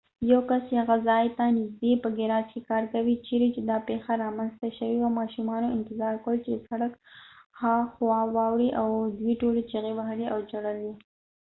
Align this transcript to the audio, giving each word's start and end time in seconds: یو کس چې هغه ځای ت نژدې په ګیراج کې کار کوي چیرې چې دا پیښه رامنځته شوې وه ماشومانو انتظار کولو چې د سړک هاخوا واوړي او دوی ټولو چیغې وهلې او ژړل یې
یو 0.31 0.41
کس 0.49 0.61
چې 0.69 0.75
هغه 0.81 0.95
ځای 1.09 1.25
ت 1.37 1.39
نژدې 1.57 1.91
په 2.03 2.09
ګیراج 2.17 2.45
کې 2.53 2.61
کار 2.69 2.83
کوي 2.93 3.15
چیرې 3.25 3.47
چې 3.55 3.61
دا 3.69 3.77
پیښه 3.89 4.11
رامنځته 4.23 4.67
شوې 4.77 4.97
وه 5.01 5.11
ماشومانو 5.19 5.73
انتظار 5.77 6.15
کولو 6.23 6.41
چې 6.43 6.49
د 6.51 6.59
سړک 6.69 6.93
هاخوا 7.61 8.19
واوړي 8.35 8.69
او 8.81 8.87
دوی 9.19 9.33
ټولو 9.41 9.59
چیغې 9.71 9.91
وهلې 9.95 10.25
او 10.33 10.37
ژړل 10.49 10.77
یې 10.85 10.93